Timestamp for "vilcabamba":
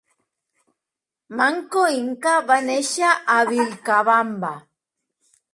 3.53-4.55